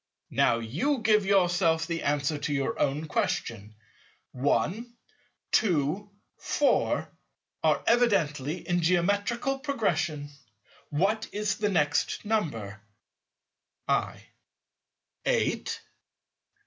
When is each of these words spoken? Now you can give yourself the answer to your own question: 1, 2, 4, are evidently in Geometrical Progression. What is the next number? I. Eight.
Now 0.31 0.57
you 0.57 0.93
can 0.95 1.03
give 1.03 1.27
yourself 1.27 1.85
the 1.85 2.01
answer 2.01 2.39
to 2.39 2.51
your 2.51 2.79
own 2.79 3.05
question: 3.05 3.75
1, 4.31 4.91
2, 5.51 6.09
4, 6.39 7.07
are 7.63 7.83
evidently 7.85 8.67
in 8.67 8.81
Geometrical 8.81 9.59
Progression. 9.59 10.29
What 10.89 11.27
is 11.31 11.57
the 11.59 11.69
next 11.69 12.25
number? 12.25 12.81
I. 13.87 14.23
Eight. 15.23 15.79